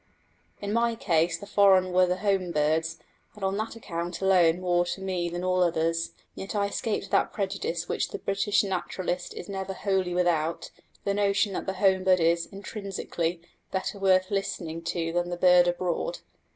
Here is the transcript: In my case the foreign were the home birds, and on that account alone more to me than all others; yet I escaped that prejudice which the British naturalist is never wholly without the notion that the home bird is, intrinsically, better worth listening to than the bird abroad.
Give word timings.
In 0.59 0.73
my 0.73 0.95
case 0.95 1.37
the 1.37 1.45
foreign 1.45 1.91
were 1.91 2.07
the 2.07 2.17
home 2.25 2.51
birds, 2.51 2.97
and 3.35 3.43
on 3.43 3.55
that 3.57 3.75
account 3.75 4.19
alone 4.19 4.59
more 4.59 4.83
to 4.83 4.99
me 4.99 5.29
than 5.29 5.43
all 5.43 5.61
others; 5.61 6.13
yet 6.33 6.55
I 6.55 6.65
escaped 6.65 7.11
that 7.11 7.31
prejudice 7.31 7.87
which 7.87 8.09
the 8.09 8.17
British 8.17 8.63
naturalist 8.63 9.35
is 9.35 9.47
never 9.47 9.73
wholly 9.73 10.15
without 10.15 10.71
the 11.03 11.13
notion 11.13 11.53
that 11.53 11.67
the 11.67 11.73
home 11.73 12.03
bird 12.03 12.19
is, 12.19 12.47
intrinsically, 12.47 13.41
better 13.71 13.99
worth 13.99 14.31
listening 14.31 14.81
to 14.85 15.13
than 15.13 15.29
the 15.29 15.37
bird 15.37 15.67
abroad. 15.67 16.21